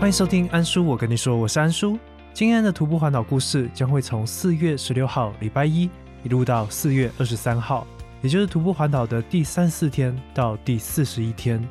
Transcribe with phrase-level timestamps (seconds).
[0.00, 1.98] 欢迎收听安叔，我跟你说，我是安叔。
[2.32, 5.90] 今天的徒步环岛故事将会从四月十六号礼拜一
[6.24, 7.86] 一路到四月二十三号，
[8.22, 11.62] 也就是徒步环岛的第三四天到第四十一天。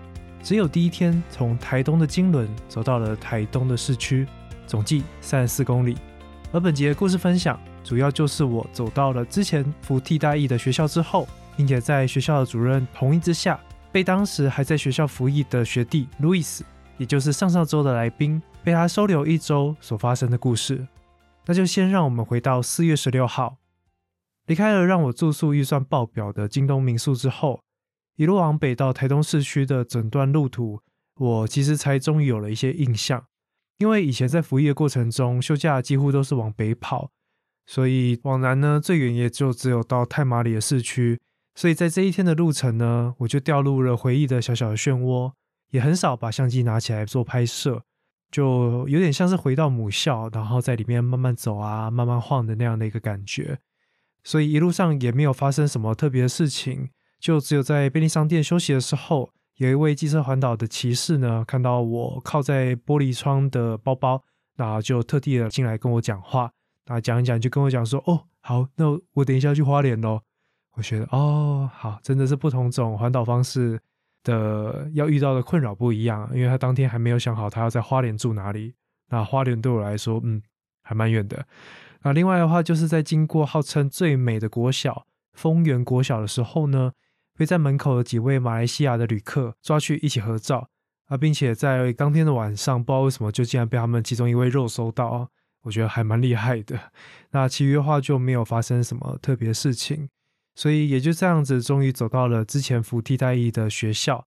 [0.43, 4.27] 只有第一天从台东的金轮走到了台东的市区，
[4.67, 5.97] 总计三十四公里。
[6.51, 13.59] 而本节的故事分享主要就是我走到了之前服替代役的学校之后，并且在学校的主任同意之下，
[13.91, 16.63] 被当时还在学校服役的学弟路易斯。
[16.99, 20.87] 也就是上上周的来宾被他收留一周所发生的故事，
[21.45, 23.57] 那就先让我们回到四月十六号，
[24.45, 27.61] 离开了让我住宿预算爆表的京东民宿之后，
[28.17, 30.81] 一路往北到台东市区的整段路途，
[31.15, 33.25] 我其实才终于有了一些印象。
[33.77, 37.11] 因为以前在服役的过程中，休假几乎都是往北跑，
[37.65, 41.17] 所以往南呢最远也就只有到太马里的市区，
[41.55, 45.31] 所以在这一天的路程呢，我就掉入了回忆的小小的漩涡。
[45.69, 47.83] 也很少把相机拿起来做拍摄，
[48.31, 53.59] 就有点像是回到母校，然后在里面慢慢走啊，慢慢晃的那样的一个感觉。
[54.23, 56.89] 所以一路上也没有发生什么特别的事情，
[57.19, 64.23] 就只有在便利商店休息的时候，有一位机车环岛的骑士呢，看到我靠在玻璃窗的包包，
[64.57, 66.51] 那就特地的进来跟我讲话，
[66.87, 70.21] 那讲一讲就跟我讲说：“哦，好，那我等一下去花莲喽。”
[70.75, 73.79] 我觉得哦，好，真的是不同种环岛方式。
[74.29, 78.75] 的要遇到的困扰不一样，因为他当天还没有想好他要在花莲住哪里。
[79.09, 80.41] 那花莲对我来说，嗯，
[80.83, 81.45] 还蛮远的。
[82.03, 86.91] 那另外的话，就是在经过号称最美的国小丰原国小的时候呢，
[87.35, 90.69] 被在门口的几位马来西亚的旅客抓去一起合照
[91.07, 95.29] 啊，并且在当天的晚上，不知道为什么就竟然被他们其中一位肉收到，
[95.63, 96.79] 我觉得还蛮厉害的。
[97.31, 100.09] 那其余的话就没有发生什么特别事情。
[100.59, 104.25] 所以也就这样子，终于走到了之前服替代役的学校。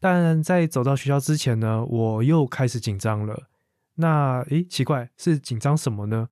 [0.00, 3.50] 但在走到学校之前呢，我又开始紧张了。
[3.96, 6.30] 那诶，奇怪，是紧张什么呢？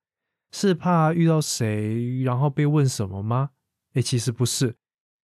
[0.52, 3.50] 是怕遇到谁，然后被问什么吗？
[3.92, 4.74] 诶，其实不是，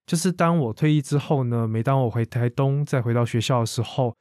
[0.05, 4.15] 就是当我退役之后呢，每当我回台东再回到学校的时候，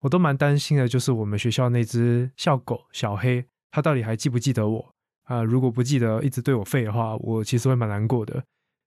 [0.00, 5.42] 我都蛮担心的，就是我们学校那只校狗小黑，它到底还记不记得我啊？
[5.42, 8.44] 如果不记得，一直对我吠的话，我其实会蛮难过的。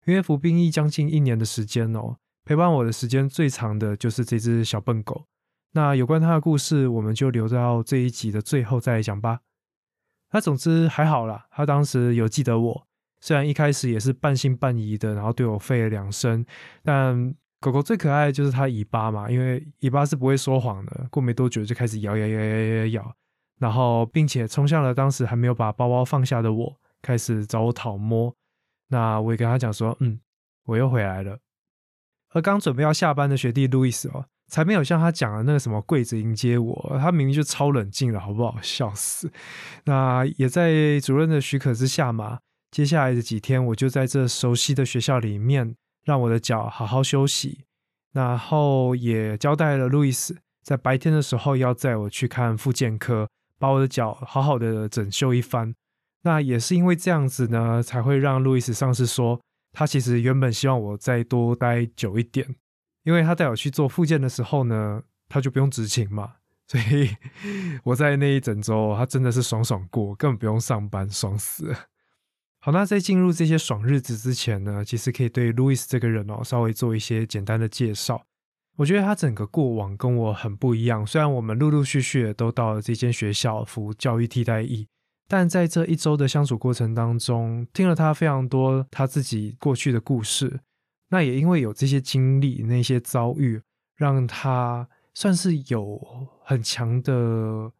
[0.07, 5.25] 因为服兵役将近一年的时间哦，陪伴我的时间最长的就是这只小笨狗。
[5.73, 9.41] 那有关它的故事，我们就留到这一集的最后再来讲吧。
[10.31, 12.87] 那总之还好啦，它当时有记得我，
[13.19, 16.45] 虽然一开始也是半信半疑的，然后对我吠了两声。
[16.83, 21.05] 但狗狗最可爱的就是它尾巴嘛，因为尾巴是不会说谎的。
[21.11, 23.15] 过没多久就开始咬咬咬咬咬咬，
[23.59, 28.33] 然后并且冲向了当时还没有把包包放下的我，开始找我讨摸。
[28.89, 30.19] 那我也跟他讲说，嗯，
[30.65, 31.39] 我又回来了。
[32.29, 38.57] 而刚准备要下班的学弟路易斯哦，才没有像他讲的那个什么跪着迎接我，他明明就超冷静了，好不好？
[38.61, 39.31] 笑死！
[39.85, 42.39] 那也在主任的许可之下嘛，
[42.71, 47.65] 接下来的几天，我就在这熟悉的学校里面，让我的脚好好休息。
[48.13, 55.75] 然后也交代了路易斯，在白天的时候要载我去看复健科，把我的脚好好的整修一番。
[56.27, 59.39] 那也是因为这样子呢，才会让路易斯上司说，
[59.71, 62.45] 他其实原本希望我再多待久一点，
[63.03, 66.33] 因为他带我去做复健的时候呢，他就不用执勤嘛，
[66.67, 67.15] 所以
[67.85, 71.77] 我在那一整周，他真的是爽爽过，根本不用上班，爽死了。
[72.59, 78.25] 好，那在进入这些爽日子之前呢，其实可以对路易斯这个人哦，稍微做一些简单的介绍。
[78.75, 84.89] 我觉得他整个过往跟我很不一样，虽然我们陆陆续续都到了这间学校服教育替代役。
[85.27, 90.61] 但在这一周的相处过程当中，听了他非常多他自己过去的故事，
[91.09, 93.61] 那也因为有这些经历、那些遭遇，
[93.95, 96.01] 让他算是有
[96.43, 97.71] 很强的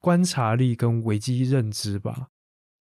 [0.00, 2.28] 观察力跟危机认知吧。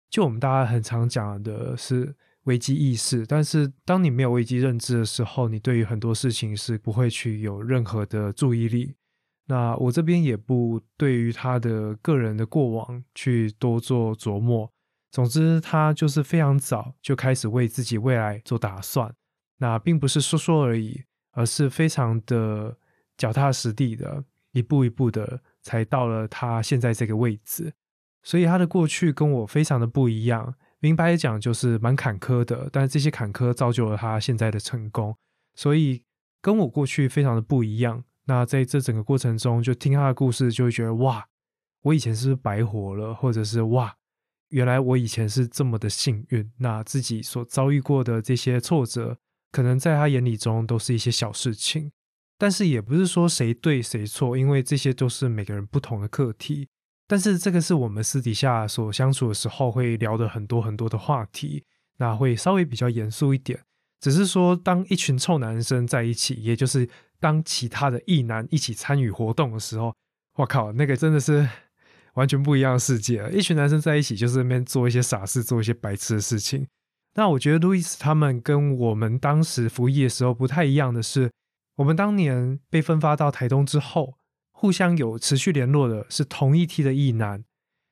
[0.09, 8.95] 就我们大家很常讲的是危机意识，但是当你没有危机认知的时候，你对于很多事情是不会去有任何的注意力。
[9.47, 14.71] 那我这边也不对于他的个人的过往去多做琢磨。
[15.11, 19.13] 总之，他就是非常早就开始为自己未来做打算。
[19.59, 22.77] 那并不是说说而已，而是非常的
[23.15, 27.71] 脚踏实地的，一步一步的才到了他现在这个位置。
[28.23, 30.55] 所以他的过去跟我非常的不一样。
[30.79, 35.15] 明白讲，就是蛮坎坷的，但是这些坎坷造就了他现在的成功。
[35.53, 36.03] 所以
[36.41, 38.03] 跟我过去非常的不一样。
[38.25, 41.27] 那在这整个过程中，就听他的故事，就会觉得哇，
[41.83, 43.13] 我以前是不是白活了？
[43.13, 43.95] 或者是哇，
[44.49, 46.51] 原来我以前是这么的幸运。
[46.57, 49.17] 那自己所遭遇过的这些挫折，
[49.51, 51.91] 可能在他眼里中都是一些小事情。
[52.37, 56.67] 但是也不是说谁对谁错，因为这些都是每个人不同的课题。
[57.07, 61.63] 但是这个是我们私底下所相处的时候会聊的很多很多的话题，
[61.97, 63.63] 那会稍微比较严肃一点。
[64.01, 66.89] 只是说，当一群臭男生在一起，也就是
[67.25, 69.91] 当其他的异男一起参与活动的时候，
[70.35, 71.49] 我靠，那个真的是
[72.13, 73.27] 完全不一样的世界。
[73.33, 76.67] 一群男生在一起，就是那边做一些傻事，做一些白痴的事情。
[77.15, 81.31] 那我觉得路易斯他们跟我们当时服役的时候不太一样的是，
[81.77, 84.19] 我们当年被分发到台东之后，
[84.51, 87.43] 互相有持续联络的是同一梯的异男。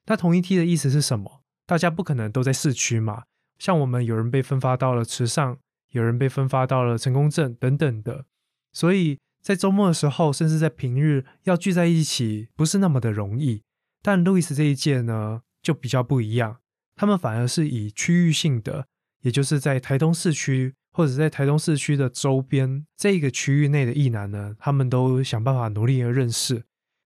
[0.05, 1.41] 那同一梯的意思是什么？
[1.65, 3.23] 大家不可能都在市区嘛。
[3.57, 5.57] 像我们有人被分发到了池上，
[5.89, 8.25] 有人被分发到了成功镇等等的，
[8.73, 13.61] 所以在周末的时候，甚至在平日要聚在一起，不是那么的容易。
[14.01, 16.57] 但路易斯这一届呢，就比较不一样，
[16.95, 18.87] 他们反而是以区域性的。
[19.21, 26.63] 也就是在台东市区，或者在台东市区的周边这个区域内的异男呢，他们都想办法努力的认识。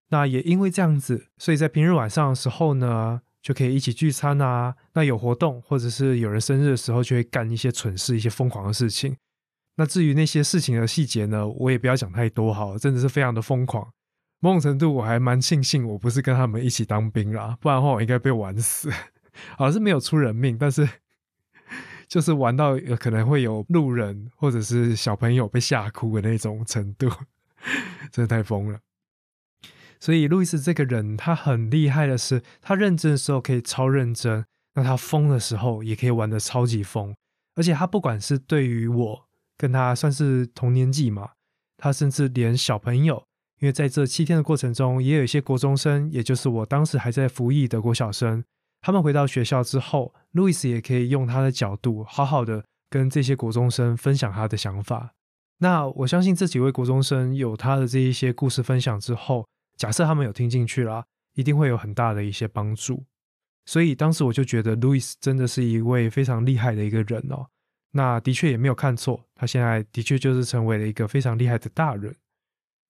[0.09, 4.75] 那也因为这样子，所以在平日晚上的时候呢，就可以一起聚餐啊。
[4.93, 9.15] 那有活动或者是有人生日的时候，就会干一些蠢事、一些疯狂的事情。
[9.77, 13.94] 那至于那些事情的细节呢，我也不要讲太多哈，真的是非常的疯狂。
[14.41, 18.91] 某种程度我还蛮庆幸我不是跟他们一起当兵啦，不然的话我应该被玩死。
[19.57, 20.88] 好像是没有出人命，但是。
[22.07, 27.09] 就是玩到可能会有路人或者是小朋友被吓哭的那种程度，
[28.13, 28.80] 真的太疯了。
[30.00, 34.45] 所以路易斯这个人他很厉害的是，他认真的时候可以超认真，
[34.75, 37.13] 那他疯的时候也可以玩的超级疯。
[37.56, 39.26] 而且他不管是对于我
[39.57, 41.31] 跟他算是同年纪嘛，
[41.77, 43.24] 他甚至连小朋友，
[43.59, 48.44] 因为在这七天的过程中，也有一些国中生，也就是我当时还在服役的国小生。
[48.81, 55.13] 他们回到学校之后，路易斯也可以用他的角度，好好的跟这些国中生分享他的想法。
[55.57, 63.04] 那我相信这几位国中生有他的这一些故事分享之后，假设他们有听进去啦，一定会有很大的一些帮助。
[63.65, 67.48] 所以当时我就觉得路易斯真的是一位非常厉害的一个人哦。
[67.91, 72.15] 那的确也没有看错，他现在的确就是成为了一个非常厉害的大人。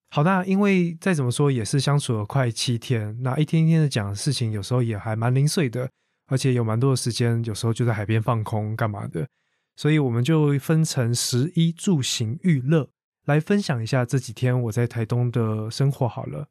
[0.09, 5.89] 好，那因为再怎么说也是相处了快七天，那一天一天的讲事情，有时候也还蛮零碎的，
[6.27, 9.27] 而且有蛮多的时间，有时候就在海边放空干嘛的，
[9.75, 12.89] 所以我们就分成十一住行娱乐
[13.25, 16.07] 来分享一下这几天我在台东的生活。
[16.07, 16.47] 好了，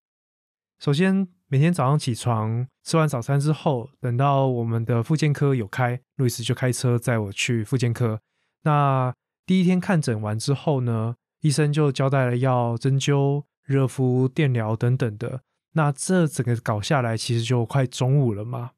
[0.79, 8.21] 首先每天早上起床吃完早餐之后，等到我们的复健科有开，路易斯就开车载我去复健科。
[8.67, 9.15] 那
[9.47, 11.15] 第一天看诊完之后呢？
[11.41, 15.43] 医生就交代了要针灸、热敷、电疗等等的。
[15.75, 18.73] 那这整个搞下来，其实就快中午了嘛。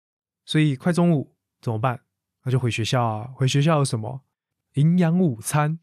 [0.44, 2.00] 所以快中午怎么办？
[2.44, 3.31] 那就回学校啊。
[3.35, 4.20] 回学校有什么
[4.75, 5.79] 营养午餐？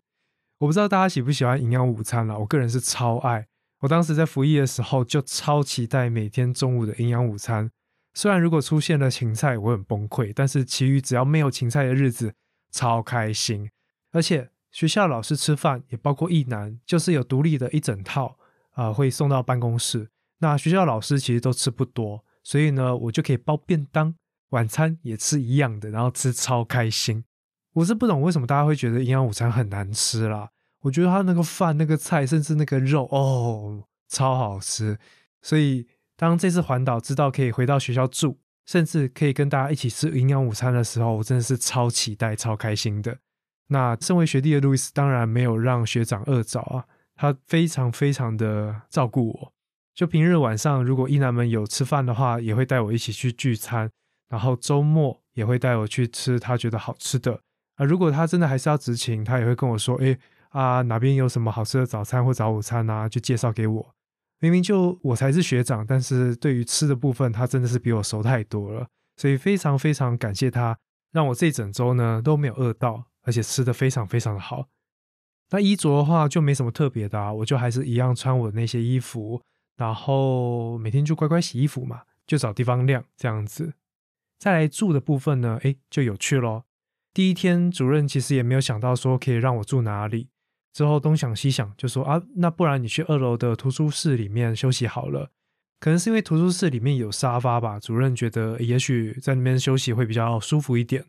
[0.60, 2.38] 我不知道大家喜不喜欢营养午餐了。
[2.40, 3.48] 我个人是超爱。
[3.80, 7.72] 我当时在服役的时候，就超期待每天中午的营养午餐。
[8.13, 12.36] 虽然如果出现了芹菜，我很崩溃，但是其余只要没有芹菜的日子，
[12.72, 13.72] 超开心。
[14.15, 14.50] 而且。
[14.71, 18.38] 学校老师吃饭也包括一男，就是有独立的一整套
[18.71, 20.09] 啊，会送到办公室。
[20.39, 24.13] 那学校老师其实都吃不多，所以呢，我就可以包便当，
[24.50, 27.23] 晚餐也吃一样的，然后吃超开心。
[27.71, 30.49] 我是不懂为什么大家会觉得营养午餐很难吃啦。
[30.81, 34.99] 我觉得他那个饭、那个菜，甚至那个肉哦，超好吃。
[35.42, 35.87] 所以
[36.18, 43.19] 当这次环岛知道可以回到学校住，甚至可以跟大家一起吃营养午餐的时候，我真的是超期待、超开心的。
[43.68, 49.54] 那身为学弟的路易斯当然没有让学长饿着啊，他非常非常的照顾我。
[49.94, 53.88] 就平日晚上，如果一男们有吃饭的话，也会带我一起去聚餐；
[54.30, 57.40] 然后周末也会带我去吃他觉得好吃的。
[57.76, 60.18] 啊，如果他真的还是要执勤，他也会跟我说：“哎
[60.50, 63.95] 啊，哪边有什么好吃的早餐或早午餐啊，就介绍给我。”
[64.42, 68.88] 明明就我才是学长，但是对于吃的部分，他真的是比我熟太多了。
[69.16, 70.78] 所以非常非常感谢他，
[71.14, 73.06] 让我这整周呢都没有饿到。
[73.25, 74.69] 而且吃的非常非常的好。
[75.51, 79.41] 那衣着的话就没什么特别的啊，我就还是一样穿我的那些衣服，
[79.75, 83.73] 然后每天就乖乖洗衣服嘛，就找地方晾这样子。
[84.39, 86.65] 再来住的部分呢，哎，就有趣咯。
[87.13, 90.29] 第一天主任其实也没有想到说可以让我住哪里，
[90.73, 95.31] 之后东想西想，就说啊，那不然你去二楼的图书室里面休息好了。
[95.79, 101.05] 可能是因为图书室里面有沙发吧，主任觉得也许在那边休息会比较舒服一点。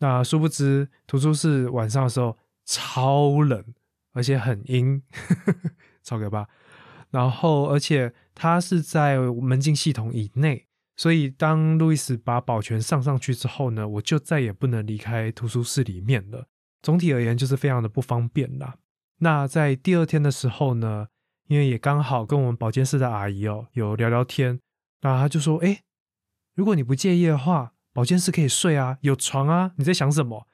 [0.00, 3.64] 那殊不知，图书室晚上的时候超冷，
[4.12, 5.02] 而且很阴，
[6.02, 6.48] 超可怕。
[7.10, 10.66] 然后，而且它是在门禁系统以内，
[10.96, 16.46] 所以当路易斯把保全上上去之后呢，我就再也不能离开图书室里面了。
[16.82, 18.76] 总体而言，就是非常的不方便啦。
[19.18, 21.08] 那在第二天的时候呢，
[21.48, 24.60] 因为也刚好跟我们保健室的阿姨哦有聊聊天，
[25.02, 25.82] 那他就说：“哎，
[26.54, 30.46] 如果你不介意的话，保健室可以睡啊，有床啊，你在想什么？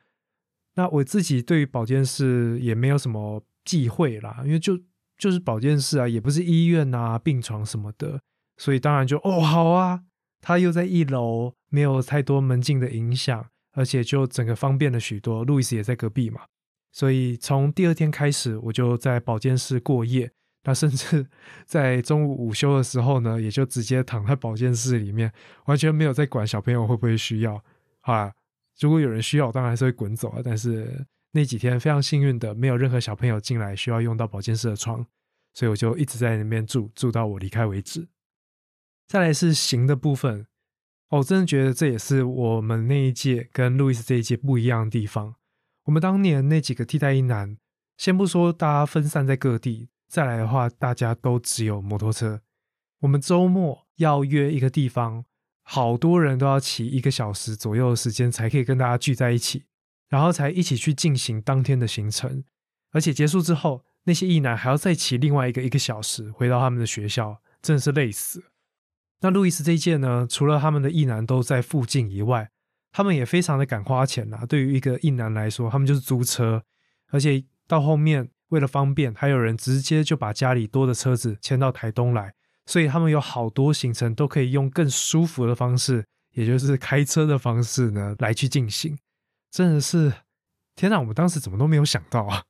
[0.75, 4.79] 那我自己对于保健室也没有什么忌讳啦，因为就
[5.19, 8.21] 就是保健室啊，也不是医院啊，病床什么的，
[8.57, 10.03] 所以当然就哦好啊，
[10.41, 15.45] 他又在一楼，没有太多门禁的影响，而且就整个方便了许多。
[15.45, 16.43] 路易斯也在隔壁嘛，
[16.93, 20.33] 所以从第二天开始，我就在保健室过夜。
[20.67, 21.25] 他甚至
[21.65, 25.33] 在中午午休的时候呢，也就直接躺在保健室里面，
[25.67, 27.63] 完全没有在管小朋友会不会需要。
[28.01, 28.33] 啊，
[28.81, 30.41] 如果有人需要，当然是会滚走啊。
[30.45, 35.07] 但是那几天非常幸运的，没有任何小朋友进来需要用到保健室的床，
[35.55, 38.09] 所以我就一直在那边住，住到我离开为止。
[39.07, 40.49] 再来是行的部分，
[41.11, 45.37] 我真的觉得这也是我们那一届跟路易斯这一届不一样的地方。
[45.85, 47.57] 我们当年那几个替代一男，
[47.97, 49.91] 先不说大家分散在各地。
[50.09, 52.41] 再来的话，大家都只有摩托车。
[53.01, 55.25] 我们周末要约一个地方，
[55.63, 59.65] 好多人都要骑一个小时左右的时间，才可以跟大家聚在一起，
[60.09, 62.45] 然后才一起去进行当天的行程。
[62.93, 68.45] 而且结束之后，那些艺男还要再骑另外一个一个小时回到他们的学校，真的是累死。
[69.21, 72.51] 那路易斯这一届呢，除了他们的艺男都在附近以外，
[72.93, 74.47] 他们也非常的敢花钱呐。
[74.49, 76.63] 对于一个艺男来说，他们就是租车，
[77.09, 78.31] 而且到后面。
[78.49, 82.33] 为了方便，还有人直接就把家里多的车子迁到台东来，
[82.67, 88.97] 所以他们有好多行程都可以用更舒服的方式，也就是开车的方式呢来去进行。
[89.51, 90.13] 真的是，
[90.75, 91.01] 天哪！
[91.01, 92.45] 我们当时怎么都没有想到啊！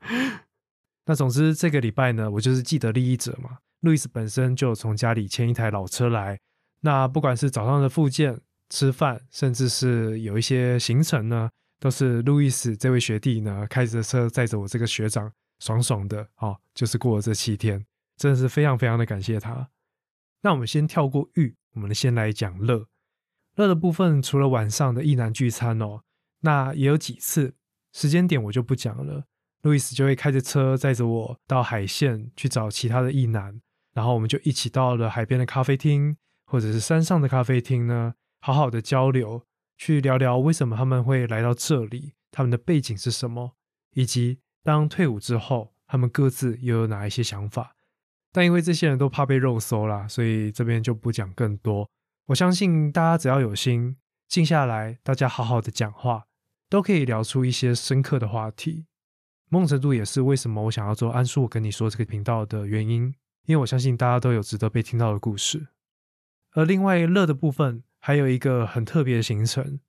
[1.06, 3.58] 那总之这个礼拜呢，我就是既得利益者嘛。
[3.80, 6.38] 路易斯本身就从家里牵一台老车来，
[6.80, 11.50] 那不管是早上的复健、吃饭，甚至是有一些行程呢。
[11.84, 17.84] 都是路易斯这位学弟呢，开着车载着我这个学长，爽爽的哦，就是过了这七天，
[18.16, 19.68] 真的是非常非常的感谢他。
[20.40, 22.86] 那我们先跳过玉，我们先来讲乐。
[23.56, 26.04] 乐的部分，除了晚上的一男聚餐哦，
[26.40, 27.54] 那也有几次
[27.92, 29.26] 时间点我就不讲了。
[29.60, 33.60] 路易斯就会开着车载着我到海线去找其他的异男，
[33.92, 39.44] 然后我们就一起到了海边的咖啡厅，或者是山上的咖啡厅呢，好好的交流。
[39.76, 43.56] 去聊聊为什么他们会来到这里，他们的背景是什么，
[43.94, 47.76] 以及当退伍之后，他们各自又有哪一些想法。
[48.32, 51.88] 但因为这些人都怕被肉搜啦，所以这边就不讲更多。
[52.26, 53.96] 我相信大家只要有心，
[54.28, 56.24] 静下来，大家好好的讲话，
[56.68, 58.86] 都可以聊出一些深刻的话题。
[59.50, 63.14] 梦程度也是为什么我想要做安叔我跟你说这个频道的原因，
[63.46, 65.68] 因为我相信大家都有值得被听到的故事。
[66.52, 67.82] 而另外乐的部分。
[68.06, 69.80] 还有一个很特别的行程，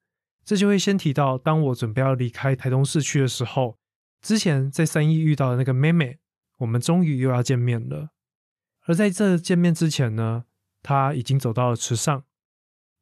[0.45, 3.77] 这就会先提到，当我准备要离开台东市区的时候，
[4.21, 6.19] 之前在三义遇到的那个妹妹，
[6.59, 8.11] 我们终于又要见面了。
[8.85, 10.45] 而在这见面之前呢，
[10.81, 12.23] 她已经走到了池上。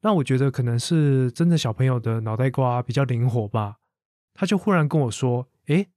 [0.00, 3.76] 那我觉得可能是真的小朋友的脑袋瓜比较灵活吧，
[4.34, 5.90] 他就忽然跟我说：“诶，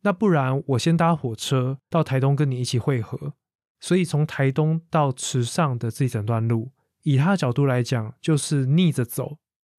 [0.00, 3.34] 那不然我先搭火车到台东跟你一起会合。”
[3.78, 6.72] 所以从台东到池上的这一整段路。
[7.04, 9.38] 以他的角度来讲，就是逆着走，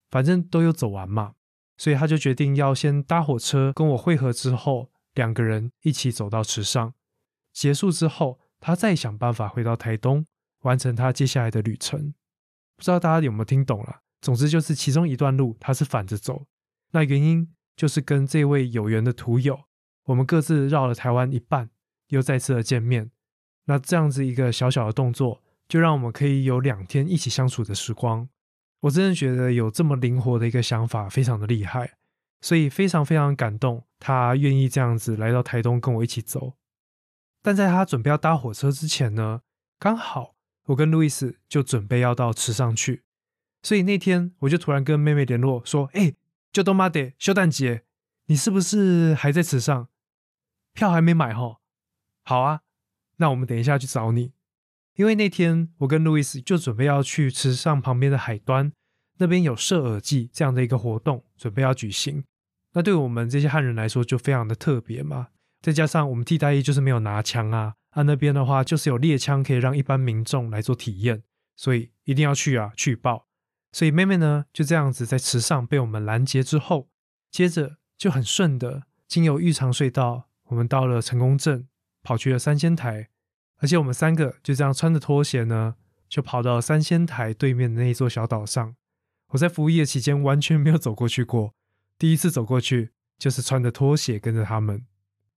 [0.10, 1.34] 反正都有走完嘛，
[1.78, 6.94] 所以他就决定要先搭火车跟我会合，之后两个人一起走到池上，
[7.52, 10.26] 结束之后，他再想办法回到台东，
[10.62, 12.14] 完成他接下来的旅程。
[12.78, 14.02] 不知道大家有没有听懂了？
[14.22, 16.46] 总之就是其中一段路他是反着走，
[16.92, 19.64] 那原因就是跟这位有缘的途友，
[20.06, 21.70] 我们各自绕了台湾一半，
[22.10, 23.12] 又再次的见面。
[23.66, 25.42] 那这样子一个小小的动作。
[25.68, 28.30] 就让我们可以有两天一起相处的时光，
[28.82, 31.98] 我真的觉得有这么灵活的一个想法，非常的厉害，
[32.42, 36.54] 所以非常非常感动，他愿意这样子来到台东跟我一起走。
[37.42, 39.42] 但在他准备要搭火车之前呢，
[39.80, 40.36] 刚好
[40.68, 43.04] 我跟路易斯就准备要到池上去，
[43.64, 46.14] 所以那天我就突然跟妹妹联络说：“哎，
[46.52, 47.84] 就东妈的休旦节，
[48.28, 49.90] 你是不是还在池上？
[50.74, 51.60] 票还没买哈？
[52.24, 52.62] 好啊，
[53.18, 54.34] 那我们等一下去找你。”
[54.96, 58.72] 因为那天我跟路易斯就准备要去池上旁边的海端，
[59.18, 62.24] 那边有射耳祭这样的一个活动，准备要举行。
[62.74, 65.28] 那对我们这些汉人来说就非常的特别嘛。
[65.62, 71.24] 再加上我们替代役就是没有拿枪啊，啊那边的话就是有猎枪可以让一般民众来做体验，
[71.56, 73.28] 所以一定要去啊去报。
[73.72, 76.90] 所以妹妹呢就这样子在池上被我们拦截之后，
[77.32, 81.68] 接着就很顺的经由玉长隧道，我们到了成功镇，
[82.02, 83.10] 跑去了三仙台。
[83.58, 85.76] 而且我们三个就这样穿着拖鞋呢，
[86.10, 88.76] 就跑到三仙台对面的那一座小岛上。
[89.30, 91.54] 我在服务业期间完全没有走过去过，
[91.98, 94.86] 第一次走过去就是穿着拖鞋跟着他们，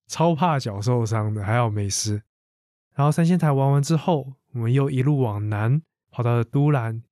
[0.06, 2.22] 超怕脚受伤的，还好没事。
[2.94, 7.02] 然后三仙台玩完之后，我们又一路往南跑到了都兰。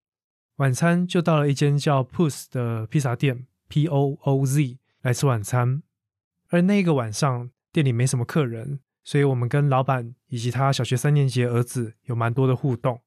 [0.57, 5.83] 晚餐就到了一间叫 Pooz 的披萨店 （P O O Z） 来吃晚餐。
[6.49, 13.01] 而那个晚上店里没什么客人，所以我们跟老板以及他小学三年级儿子有蛮多的互动。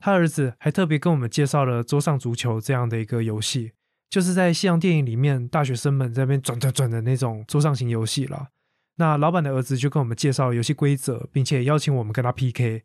[0.00, 3.72] 他儿子还特别跟我们介绍了桌上足球这样的一个游戏，
[4.10, 8.48] 就是在西洋电影里面大学生们在那边转转转的那种桌上型游戏啦。
[8.96, 12.82] 那老板的儿子就跟我们介绍游戏规则，并且邀请我们跟他 PK。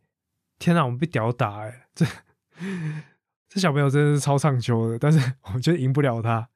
[0.60, 1.88] 天哪，我们被屌打哎！
[1.96, 2.06] 这。
[3.50, 6.50] 这小朋友真的是超唱球的，但是我们就赢不了他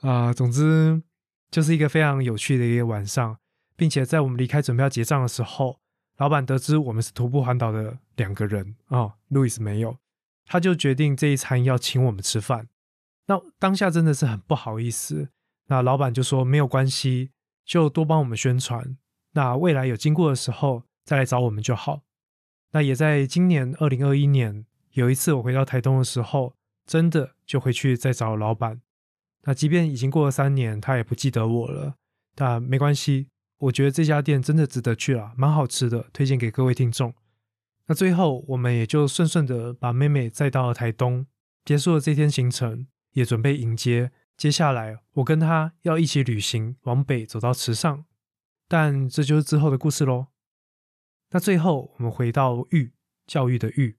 [0.00, 0.32] 啊。
[0.32, 1.02] 总之
[1.50, 3.38] 就是一个非常有趣的一个晚上，
[3.76, 5.78] 并且在我们离开准备要结账的时候，
[6.16, 9.98] 老板得知我们是徒步环岛的两个人啊，路易斯没有，
[10.46, 12.68] 他就决定这一餐要请我们吃饭。
[13.26, 15.28] 那当下真的是很不好意思，
[15.66, 17.30] 那老板就说没有关系，
[17.64, 18.96] 就多帮我们宣传。
[19.32, 22.02] 那未来有经过的时候再来找我们就好。
[22.72, 24.64] 那也在今年二零二一年。
[24.92, 26.54] 有一次我回到台东的时候，
[26.86, 28.80] 真的就回去再找老板。
[29.42, 31.96] 那即便已经过了三年，他也不记得我了。
[32.34, 37.14] 但没关系，我觉得这家店真的值得去了，蛮好吃的，推荐给各位听众。
[37.86, 41.26] 那最后我们也就顺顺的把妹妹载到了台东，
[41.64, 48.04] 结束了这天行程，也准备迎接接下来我跟她要一起旅行，往北走到池上。
[48.68, 50.26] 但这就是之后的故事喽。
[51.30, 52.92] 那最后我们回到育
[53.26, 53.96] 教育的育。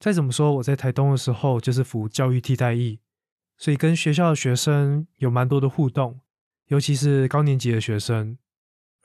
[0.00, 3.00] 再怎么说，我在台东的时候就是服教育替代役，
[3.56, 6.20] 所以跟学校的学生有蛮多的互动，
[6.68, 8.38] 尤其是高年级的学生。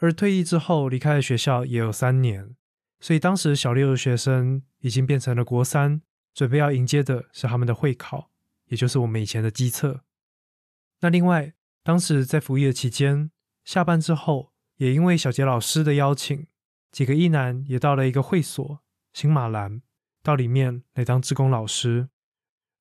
[0.04, 2.58] 而退役之后离开了学校也有三年，
[3.00, 6.02] 所以当时小六的学生已经变成了国三，
[6.34, 8.30] 准备要迎接的是他们的会考，
[8.66, 10.02] 也就是我们以前的机测。
[11.00, 13.32] 那另外，当时在服役的期间，
[13.64, 16.48] 下班之后，也因为小杰老师的邀请，
[16.92, 18.82] 几个一男也到了一个会所
[19.14, 19.84] 新马兰。
[20.22, 22.10] 到里面来当志工老师，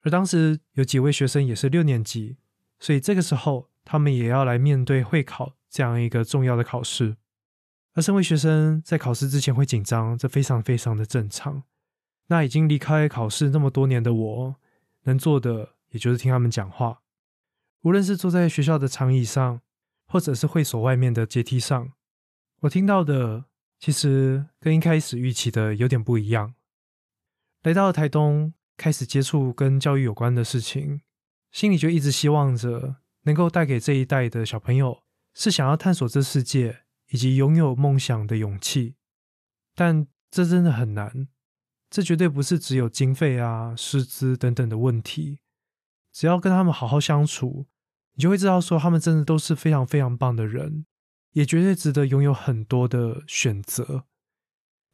[0.01, 2.39] 而当时有几位学生也是六年级，
[2.81, 7.17] 所以这个时候他们也要来面对会考这样一个重要的考试。
[7.95, 11.65] 而身为学生，在考试之前会紧张，这非常非常的正常。
[12.29, 14.57] 那已经离开考试那么多年的我，
[15.05, 17.01] 能做的也就是听他们讲话。
[17.83, 19.61] 无论是坐在学校的长椅上，
[20.07, 21.93] 或者是会所外面的阶梯上，
[22.61, 23.47] 我听到的
[23.81, 26.55] 其实跟一开始预期的有点不一样。
[27.63, 31.03] 来到台东，开始接触跟教育有关的事情，
[31.51, 35.02] 心里就一直希望着能够带给这一代的小朋友，
[35.35, 38.97] 是想要探索这世界以及拥有梦想的勇气。
[39.75, 41.29] 但这真的很难，
[41.89, 45.41] 这绝对不是只有经费啊、师资等等的问题。
[46.13, 47.67] 只要跟他们好好相处，
[48.15, 50.85] 你就会知道说他们真的都是非常非常棒的人，
[51.33, 54.05] 也绝对值得拥有很多的选择。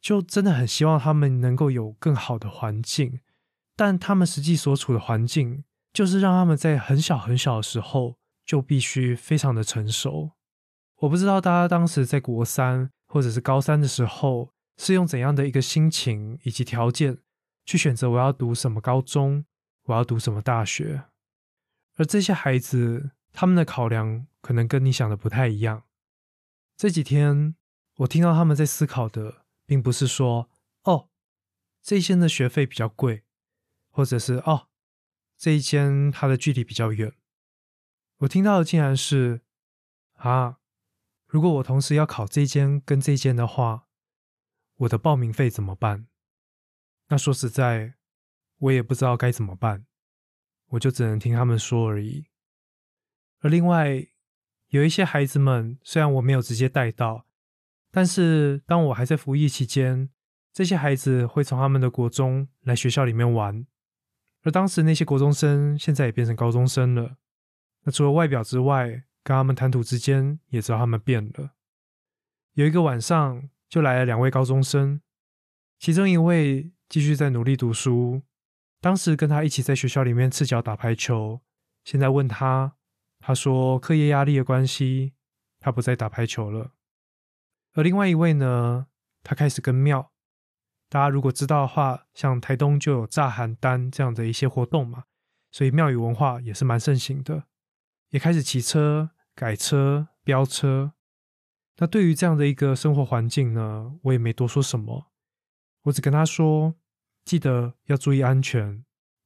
[0.01, 3.19] 就真的很希望他们能够有更好的环境，
[3.75, 8.18] 但他们实际所处的环境，就是让他们在很小很小的时候
[8.49, 10.31] 就必须非常的成熟。
[11.01, 17.19] 我不知道大家当时在国三或者是高三的时候，是用怎样的一个心情以及条件
[17.63, 19.45] 去选择我要读什么高中，
[19.83, 21.03] 我要读什么大学。
[21.97, 25.83] 而这些孩子，他们的考量可能跟你想的不太一样。
[26.75, 27.53] 这几天
[27.97, 29.45] 我听到他们在思考的。
[29.69, 30.49] 并不是说
[30.81, 31.09] 哦，
[31.83, 33.23] 这一间的学费比较贵，
[33.91, 34.69] 或者是哦，
[35.37, 37.13] 这一间它的距离比较远。
[38.19, 39.41] 我听到的竟然是
[40.15, 40.59] 啊，
[41.25, 43.87] 如果我同时要考这间跟这间的话，
[44.75, 46.07] 我的报名费怎么办？
[47.07, 47.95] 那说实在，
[48.57, 49.85] 我也不知道该怎么办，
[50.71, 52.27] 我就只能听他们说而已。
[53.39, 54.05] 而另外
[54.67, 57.25] 有一些孩子们，虽然我没有直接带到。
[57.91, 60.11] 但是，当我还在服役期间，
[60.53, 63.65] 这些孩子会从他们的国中来学校里面玩，
[64.43, 67.17] 而当时那些国中生现在也变成高中生了。
[67.91, 71.51] 除了外表之外，跟他们谈吐之间，也知道他们变了。
[72.53, 75.01] 有一个晚上，就来了两位高中生，
[75.77, 78.23] 其中一位继续在努力读书，
[78.81, 81.41] 当时跟他一起在学校里面赤脚打排球。
[81.85, 82.75] 现在问他，
[83.19, 85.13] 他说课业压力的关系，
[85.59, 86.73] 他不再打排球了。
[87.73, 88.87] 而另外一位呢，
[89.23, 90.11] 他开始跟庙，
[90.89, 95.05] 大家如果知道的话，像台东就有炸邯郸这样的一些活动嘛，
[95.51, 97.45] 所以庙宇文化也是蛮盛行的，
[98.09, 100.93] 也开始骑车、改车、飙车。
[101.77, 105.11] 那对于这样的一个生活环境呢，我也没多说什么，
[105.83, 106.75] 我只跟他说，
[107.25, 108.83] 记得要注意安全，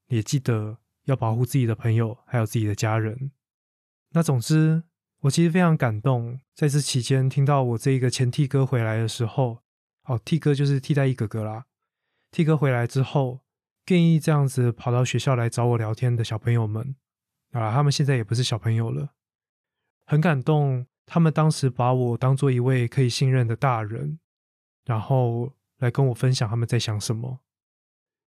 [0.08, 3.32] 也记得要保护自己的朋友还有自己的家人。
[4.12, 4.84] 那总之。
[5.24, 9.60] 我其实非常感动，在这期间听到我这一个前替哥回来的时候，
[10.04, 11.68] 哦，替哥就是替代一哥哥啦。
[12.30, 13.46] 替哥回来之后，
[13.88, 16.98] 愿意这样子跑到学校来找我聊天的小朋友们
[17.54, 19.16] 啊，他们现在也不是小朋友了，
[20.06, 20.86] 很感动。
[21.06, 24.20] 他们当时把我当做一位可以信任的大人，
[24.86, 27.42] 然后来跟我分享他们在想什么。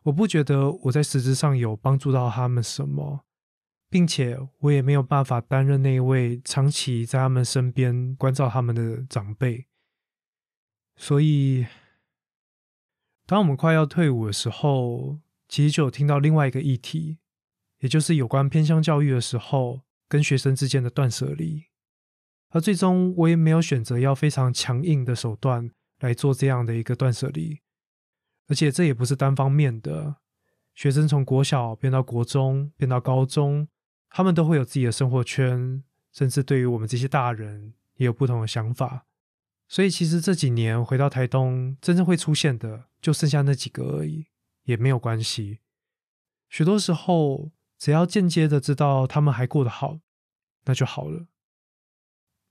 [0.04, 3.26] 我不觉得我在实质上有帮助到他们什么，
[3.90, 9.66] 并且我也没有办法担任那一位长期在他们身边关照他们的长辈。
[10.96, 11.66] 所以，
[13.26, 17.18] 当我们快要退伍的时候，其实就有听到另外一个议题，
[17.80, 21.64] 也就是有关偏向教育的时候，跟学生之间的断舍离。
[22.50, 27.60] 而最终，我也没有选择要非常强硬的手段来做这样的一个断舍离，
[28.48, 30.16] 而且这也不是单方面的。
[30.74, 33.68] 学生从国小变到国中，变到高中，
[34.08, 39.06] 他们都会有自己的生活圈，甚至对于我们这些大人也有不同的想法。
[39.68, 44.26] 所以，其实这几年回到台东，真正会出现的就剩下那几个而已，
[44.64, 45.60] 也没有关系。
[46.48, 50.00] 许多时候，只要间接的知道他们还过得好，
[50.66, 51.28] 那就好了。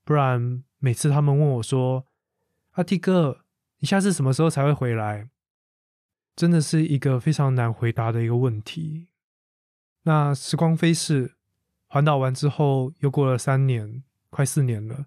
[0.02, 2.08] 不然，每次他们问我说
[2.72, 3.44] ：“阿弟哥，
[3.78, 5.30] 你下次什么时候才会回来？”
[6.34, 9.06] 真的是一个非常难回答的一个问题。
[10.02, 11.36] 那时光飞逝，
[11.86, 15.06] 环岛完之后又过了三年，快四年了。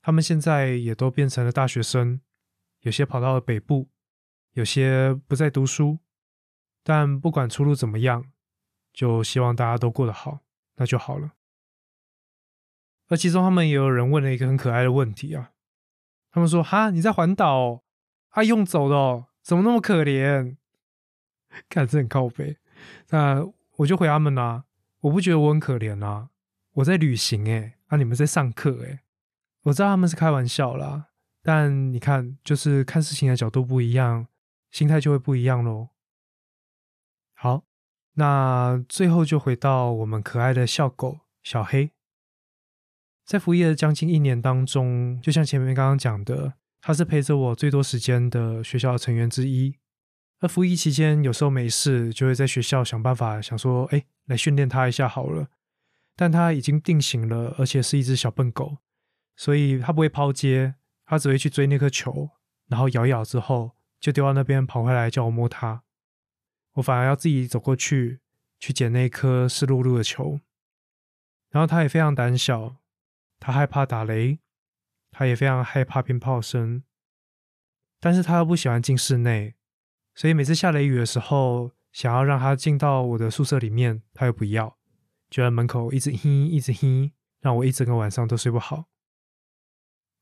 [0.00, 2.20] 他们现在也都变成了大学生，
[2.82, 3.88] 有些跑到了北部，
[4.52, 5.98] 有些不再读书。
[6.84, 8.31] 但不管出路怎么样，
[8.92, 10.40] 就希望大家都过得好，
[10.76, 11.32] 那就好了。
[13.08, 15.52] 而其中，他们也有人问了一个很可爱的问题啊。
[16.30, 17.82] 他们说：“哈，你在环岛，
[18.30, 20.56] 啊，用走的哦，怎么那么可怜？
[21.68, 22.56] 看这很靠背。”
[23.10, 24.64] 那我就回他们啦
[25.00, 26.30] ：“我不觉得我很可怜啊，
[26.72, 29.00] 我在旅行诶，啊，你们在上课诶。
[29.64, 31.08] 我知道他们是开玩笑啦，
[31.42, 34.26] 但你看，就是看事情的角度不一样，
[34.70, 35.90] 心态就会不一样喽。
[37.34, 37.64] 好，
[38.14, 41.90] 那最后就回到我们可爱的笑狗小黑。
[43.24, 49.76] 在服役的将近一年当中，就像前面刚刚讲的，他是陪着我最多时间的学校的成员之一。
[50.40, 55.46] 而服役期间，有时候没事，就会在学校想办法，想说，哎，来训练他一下好了。
[56.16, 58.78] 但他已经定型了，而且是一只小笨狗，
[59.36, 60.74] 所以他不会抛接，
[61.06, 62.30] 他只会去追那颗球，
[62.66, 65.84] 然后咬咬之后就丢到那边，跑回来叫我摸它。
[66.74, 68.20] 我反而要自己走过去，
[68.58, 70.40] 去捡那颗湿漉漉的球。
[71.50, 72.76] 然后他也非常胆小。
[73.44, 74.38] 他害怕打雷，
[75.10, 76.84] 他也非常害怕鞭炮声，
[77.98, 79.56] 但是他又不喜欢进室内，
[80.14, 84.78] 所以每次下雷雨的时候，想要让他进到我的宿舍里面，他又不要，
[85.28, 88.84] 就在门口一直哼一直哼，让我一整个晚上都睡不好。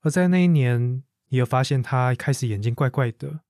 [0.01, 3.41] 而在那一年，也有发现他开始眼睛怪怪的，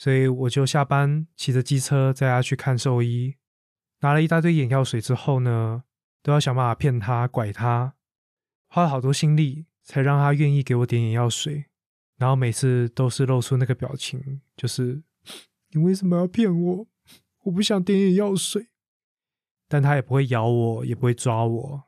[0.00, 3.36] 所以我就下班骑着机车载他去看兽医，
[4.00, 5.84] 拿了一大堆眼药水之后呢，
[6.22, 7.96] 都要想办法骗他拐他。
[8.68, 11.66] 花了好多心力，才让他愿意给我点眼药水，
[12.16, 15.02] 然后每次都是露出那个表情，就是
[15.72, 16.86] 你为什么要骗我？
[17.42, 18.68] 我不想点眼药水，
[19.68, 21.82] 但他也不会咬我，也不会抓我，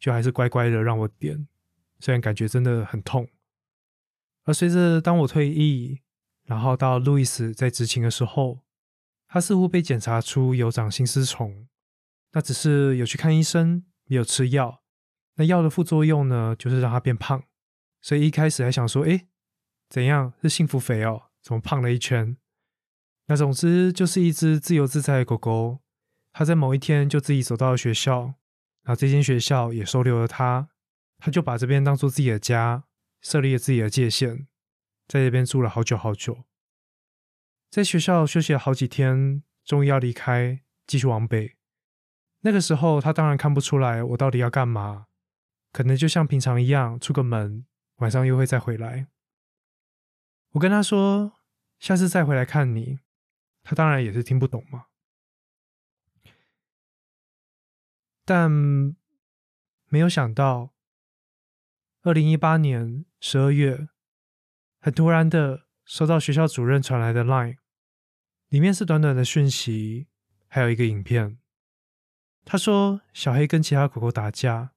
[0.00, 1.46] 就还是乖乖的让我点，
[2.00, 3.28] 虽然感觉真的很痛。
[4.44, 6.00] 而随着当我退役，
[6.48, 8.60] 然后到路易斯在执勤的时候，
[9.28, 11.68] 他似乎被检查出有长心丝虫，
[12.32, 14.82] 那只是有去看医生，也有吃药。
[15.34, 17.44] 那药的副作用呢，就是让他变胖，
[18.00, 19.26] 所以一开始还想说，哎，
[19.90, 21.24] 怎样是幸福肥哦？
[21.42, 22.38] 怎么胖了一圈？
[23.26, 25.80] 那总之就是一只自由自在的狗狗，
[26.32, 28.22] 它在某一天就自己走到了学校，
[28.84, 30.70] 然后这间学校也收留了它，
[31.18, 32.84] 它就把这边当做自己的家，
[33.20, 34.48] 设立了自己的界限，
[35.08, 36.44] 在这边住了好久好久，
[37.70, 41.56] 在学校休息了好几天，终于要离开，继续往北。
[42.40, 45.06] 那个时候，他当然看不出来我到底要干嘛。
[45.72, 47.66] 可能就像平常一样，出个门，
[47.96, 49.08] 晚上又会再回来。
[50.52, 51.32] 我跟他说，
[51.78, 53.00] 下次再回来看你。
[53.62, 54.86] 他当然也是听不懂嘛。
[58.24, 58.50] 但
[59.88, 60.74] 没有想到，
[62.02, 63.88] 二零一八年十二月，
[64.80, 67.56] 很突然的收到学校主任传来的 Line，
[68.48, 70.08] 里面是短短的讯息，
[70.46, 71.38] 还有一个影片。
[72.44, 74.72] 他说，小黑跟其他狗狗打架。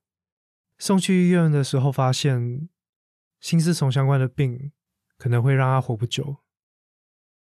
[0.78, 2.68] 送去医院的时候，发现
[3.40, 4.72] 心丝虫相关的病
[5.18, 6.38] 可能会让他活不久。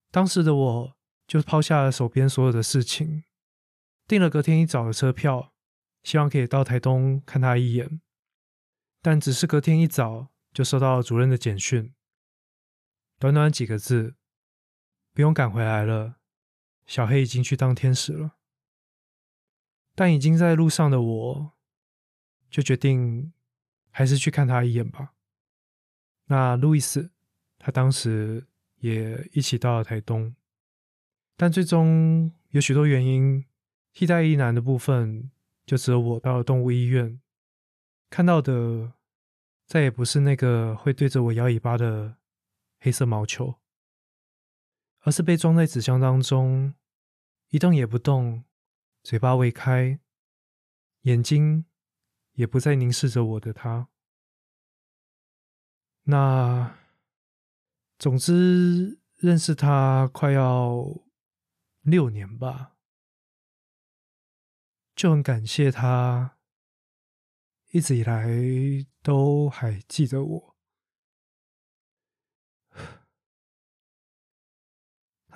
[0.09, 3.25] 当时的我就抛下了手边所有的事情，
[4.07, 5.53] 订了隔天一早的车票，
[6.03, 7.99] 希望可以到台东看他一眼。
[9.01, 11.93] 但只是隔天一早就收到了主任的简讯，
[13.19, 14.15] 短短几个字：
[15.11, 16.17] 不用赶回来了，
[16.85, 18.35] 小黑已经去当天使了，
[19.95, 21.53] 但已经在路上的我，
[22.49, 23.33] 就决定
[23.89, 25.13] 还是去看他一眼吧。
[26.25, 27.09] 那路易斯，
[27.57, 28.45] 他当时
[28.81, 30.35] 也一起到了台东，
[31.35, 33.43] 但最终有许多原因，
[33.93, 35.31] 替代一男的部分
[35.65, 37.19] 就只有我到了动物医院，
[38.11, 38.93] 看到的
[39.65, 42.16] 再也不是那个会对着我摇尾巴的
[42.79, 43.59] 黑色毛球。
[45.01, 46.73] 而是被装在纸箱当中，
[47.47, 48.43] 一动也不动，
[49.03, 50.01] 嘴巴未开，
[51.03, 51.65] 眼睛
[52.33, 53.87] 也不再凝视着我的他。
[56.03, 56.77] 那，
[57.97, 60.83] 总之认识他快要
[61.81, 62.75] 六年吧，
[64.93, 66.37] 就很感谢他
[67.71, 68.27] 一直以来
[69.01, 70.56] 都还记得我。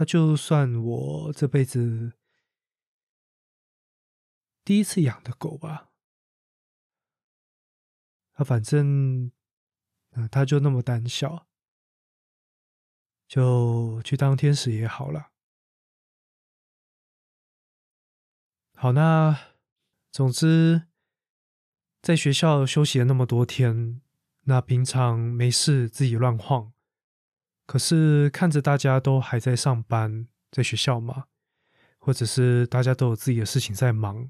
[0.01, 2.13] 他就算我这辈子
[4.63, 5.91] 第一次养的狗吧，
[8.33, 9.31] 他反正，
[10.09, 11.47] 呃，他就那么胆小，
[13.27, 15.33] 就去当天使也好了。
[18.73, 19.53] 好，那
[20.09, 20.87] 总之，
[22.01, 24.01] 在学校休息了那么多天，
[24.45, 26.70] 那平常没事自己乱晃。
[27.71, 31.27] 可是看着大家都还在上班，在学校嘛，
[31.99, 34.29] 或者是大家都有自己的事情在忙，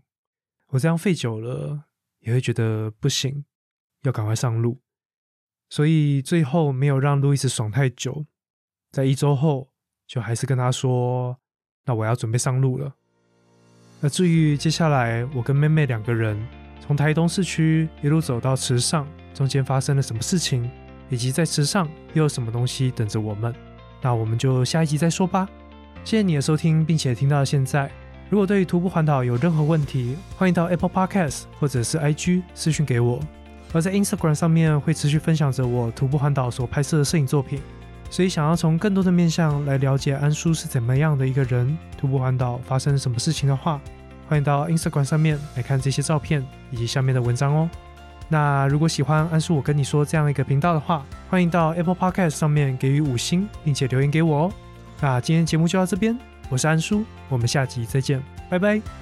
[0.67, 1.85] 我这样废久了
[2.19, 3.43] 也会觉得不行，
[4.03, 4.79] 要赶快上路。
[5.71, 8.27] 所以最后没有让路易斯爽太久，
[8.91, 9.71] 在一周后
[10.05, 11.39] 就还是跟他说
[11.85, 12.93] ：“那我要准备上路了。”
[14.01, 16.39] 那至于接下来我跟妹妹两个人
[16.79, 20.69] 从台东市区一路走到池上，中间发生了什么事情？
[21.11, 23.53] 以及在池上又有什么东西等着我们？
[24.01, 25.47] 那我们就下一集再说吧。
[26.03, 27.91] 谢谢你的收听，并且听到现在。
[28.29, 33.19] 如果对于徒步环岛有任何问题，欢迎到 Apple Podcast 或者是 IG 私讯给我。
[33.73, 37.61] 而在 Instagram 上面会持续分享着我徒步环岛所拍摄的摄影作品。
[38.09, 43.79] 所以想要从更多的面向来了解安叔是怎么样的一个人，徒步环岛发生什么事情的话，
[44.27, 47.69] 欢迎到 Instagram 上面来看这些照片以及下面的文章哦。
[48.31, 54.53] 那如果喜欢安叔我跟你说这样一个频道的话，欢迎到 Apple Podcast 上面给予五星，并且留言给我哦。
[55.01, 56.17] 那今天节目就到这边，
[56.49, 59.00] 我是安叔，我们下集再见，拜拜。